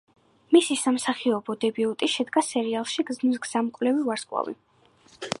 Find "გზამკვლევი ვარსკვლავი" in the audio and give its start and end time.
3.11-4.57